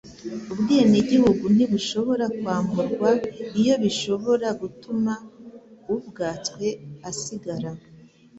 [0.53, 3.09] ubwenegihugu ntibushobora kwamburwa
[3.59, 5.13] iyo bishobora gutuma
[5.93, 6.67] ubwatswe
[7.09, 7.69] asigara